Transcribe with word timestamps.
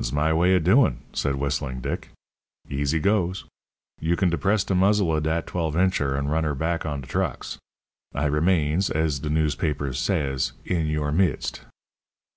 "It's 0.00 0.10
my 0.10 0.32
way 0.32 0.56
of 0.56 0.64
doin'," 0.64 0.98
said 1.12 1.36
Whistling 1.36 1.80
Dick. 1.80 2.08
"Easy 2.68 2.98
goes. 2.98 3.44
You 4.00 4.16
can 4.16 4.28
depress 4.28 4.64
de 4.64 4.74
muzzle 4.74 5.14
of 5.14 5.22
dat 5.22 5.46
twelve 5.46 5.76
incher, 5.76 6.18
and 6.18 6.28
run 6.28 6.44
'er 6.44 6.56
back 6.56 6.84
on 6.84 7.02
de 7.02 7.06
trucks. 7.06 7.56
I 8.12 8.24
remains, 8.24 8.90
as 8.90 9.20
de 9.20 9.30
newspapers 9.30 10.00
says, 10.00 10.54
'in 10.64 10.88
yer 10.88 11.12
midst.'" 11.12 11.60